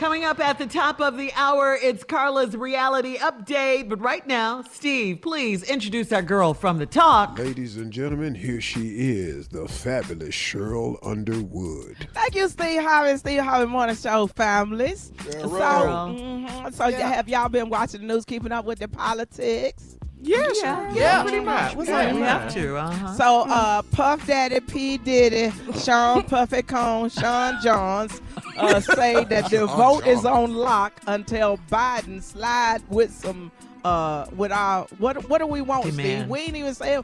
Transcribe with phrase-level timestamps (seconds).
[0.00, 3.90] Coming up at the top of the hour, it's Carla's reality update.
[3.90, 7.38] But right now, Steve, please introduce our girl from the talk.
[7.38, 12.08] Ladies and gentlemen, here she is, the fabulous Cheryl Underwood.
[12.14, 15.12] Thank you, Steve Harvey, Steve Harvey Morning Show families.
[15.26, 15.86] Yeah, so, right.
[15.86, 19.98] mhm, so have y'all been watching the news, keeping up with the politics?
[20.22, 21.74] Yeah, Yeah, yeah, pretty much.
[21.74, 22.14] What's Yeah, that?
[22.14, 22.76] we have to.
[22.76, 23.12] Uh-huh.
[23.14, 24.98] So, uh, Puff Daddy, P.
[24.98, 25.50] Diddy,
[25.82, 28.20] Sean Puffy Combs, Sean Johns
[28.58, 33.50] uh, say that the Sean vote is on lock until Biden slide with some.
[33.84, 35.28] Uh, with our what?
[35.28, 35.96] What do we want, Steve?
[35.96, 36.30] Demand.
[36.30, 36.96] We ain't even say.
[36.96, 37.02] I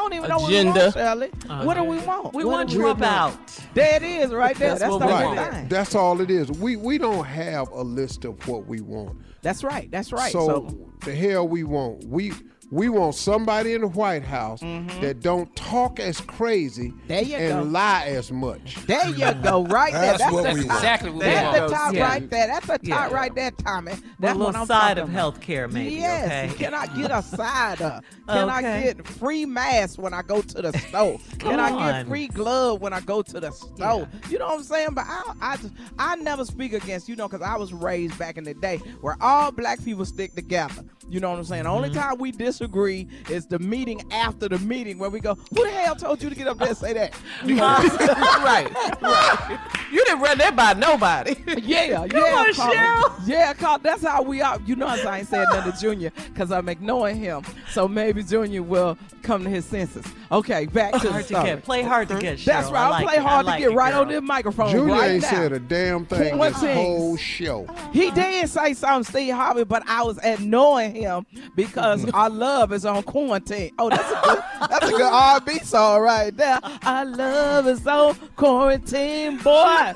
[0.00, 0.72] don't even know Agenda.
[0.72, 1.28] what we want, Shirley.
[1.66, 2.34] What do we want?
[2.34, 3.12] we What want do we Trump want?
[3.12, 3.38] out.
[3.74, 4.70] There it is, right there.
[4.70, 5.68] That's That's, what the we only thing.
[5.68, 6.50] That's all it is.
[6.50, 9.18] We we don't have a list of what we want.
[9.42, 9.90] That's right.
[9.90, 10.32] That's right.
[10.32, 12.04] So, So, the hell we want.
[12.04, 12.32] We
[12.70, 17.06] we want somebody in the White House that don't talk as crazy Mm-hmm.
[17.08, 17.70] There you and go.
[17.70, 18.76] lie as much.
[18.86, 20.02] there you go, right there.
[20.02, 20.68] That's That's what the we top.
[20.68, 20.78] want.
[20.78, 22.08] Exactly what we That's the top Yeah.
[22.08, 22.46] right there.
[22.46, 23.08] That's the top Yeah.
[23.14, 23.92] right there, Tommy.
[23.92, 25.14] A That's little what I'm side talking of about.
[25.18, 25.94] health care, maybe.
[25.96, 26.52] Yes.
[26.52, 26.64] Okay.
[26.64, 28.04] Can I get a side up?
[28.28, 31.18] Can I get free mask when I go to the store?
[31.38, 34.06] Can Come I get free glove when I go to the store?
[34.28, 34.88] You know what I'm saying?
[34.92, 38.36] But I, I, just- I never speak against you know because I was raised back
[38.36, 40.84] in the day where all black people stick together.
[41.08, 41.62] You know what I'm saying?
[41.62, 41.76] The Mm-hmm.
[41.76, 45.70] only time we disagree is the meeting after the meeting where we go, "Who the
[45.70, 47.14] hell told you to get up there and say that?"
[47.44, 48.08] You know what I'm saying?
[48.44, 49.58] right, right.
[49.92, 51.36] You didn't run that by nobody.
[51.62, 52.08] Yeah, yeah, on,
[52.54, 52.74] Carl.
[52.74, 53.20] Cheryl.
[53.26, 54.58] Yeah, Carl, that's how we are.
[54.66, 57.42] You know, I ain't saying nothing to Junior because I'm ignoring him.
[57.70, 60.04] So maybe Junior will come to his senses.
[60.32, 61.62] Okay, back to oh, the Hard to get.
[61.64, 62.38] Play hard to get.
[62.44, 62.80] That's right.
[62.80, 63.18] I I'll like play it.
[63.18, 64.20] I hard like to get it, right on girl.
[64.20, 65.30] this microphone Junior right ain't now.
[65.30, 66.76] said a damn thing What this things?
[66.76, 67.66] whole show.
[67.92, 72.84] He did say something, Steve Harvey, but I was ignoring him because I love is
[72.84, 73.72] on quarantine.
[73.78, 76.58] Oh, that's a good, that's a good R&B song right there.
[76.82, 79.94] Our love is on quarantine, boy.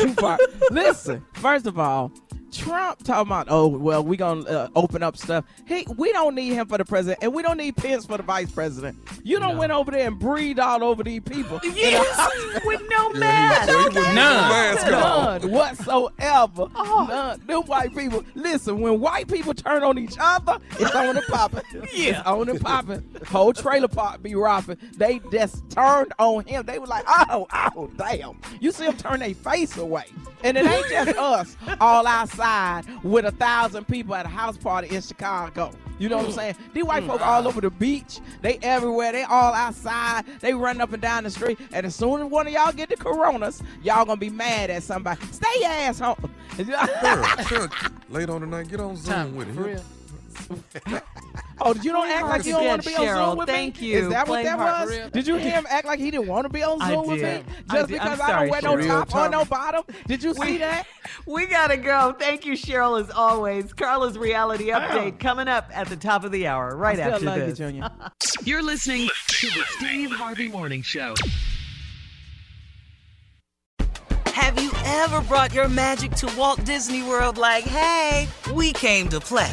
[0.70, 2.10] Listen, first of all,
[2.52, 5.44] Trump talking about, oh well, we gonna uh, open up stuff.
[5.66, 8.22] He, we don't need him for the president, and we don't need Pence for the
[8.22, 8.96] vice president.
[9.22, 11.60] You don't went over there and breathed all over these people.
[11.64, 13.68] Yes, with no mask.
[13.68, 16.66] None, none whatsoever.
[16.74, 17.40] None.
[17.46, 18.24] Them white people.
[18.34, 21.62] Listen, when white people turn on each other, it's on and popping.
[21.92, 22.18] Yeah.
[22.20, 23.16] it's on and popping.
[23.26, 24.76] Whole trailer park be robbing.
[24.96, 26.64] They just turned on him.
[26.66, 28.38] They were like, oh, oh, damn.
[28.60, 30.04] You see them turn their face away,
[30.46, 34.94] and it ain't just us all outside with a thousand people at a house party
[34.94, 35.72] in Chicago.
[35.98, 36.34] You know what I'm mm.
[36.34, 36.56] saying?
[36.72, 37.08] These white mm.
[37.08, 38.20] folks all over the beach.
[38.42, 39.12] They everywhere.
[39.12, 40.24] They all outside.
[40.40, 41.58] They running up and down the street.
[41.72, 44.82] And as soon as one of y'all get the coronas, y'all gonna be mad at
[44.82, 45.20] somebody.
[45.32, 46.32] Stay your ass home.
[46.56, 47.68] Sure, sure.
[48.08, 49.82] Late on tonight, get on Zoom Time with for it.
[51.58, 53.48] Oh, did you don't act like you don't want to be on Cheryl, Zoom with
[53.48, 53.86] thank me?
[53.86, 53.98] you.
[53.98, 54.88] Is that what that hard.
[54.90, 55.10] was?
[55.10, 57.22] Did you hear him act like he didn't want to be on I Zoom with
[57.22, 57.42] me?
[57.72, 57.98] Just did.
[57.98, 59.82] because I'm I don't wear no sorry, top or no bottom?
[60.06, 60.86] Did you see that?
[61.26, 62.14] We gotta go.
[62.18, 63.72] Thank you, Cheryl, as always.
[63.72, 67.26] Carla's reality update coming up at the top of the hour, right I still after
[67.26, 67.58] love you, this.
[67.58, 67.90] Junior.
[68.44, 71.14] You're listening to the Steve Harvey Morning Show.
[74.26, 79.20] Have you ever brought your magic to Walt Disney World like, hey, we came to
[79.20, 79.52] play?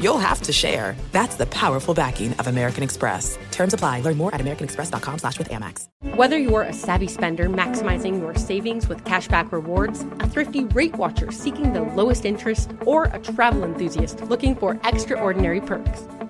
[0.00, 0.96] you'll have to share.
[1.12, 3.38] That's the powerful backing of American Express.
[3.50, 4.00] Terms apply.
[4.00, 5.86] Learn more at americanexpress.com slash with Amex.
[6.16, 11.30] Whether you're a savvy spender maximizing your savings with cashback rewards, a thrifty rate watcher
[11.30, 16.06] seeking the lowest interest, or a travel enthusiast looking for extraordinary perks,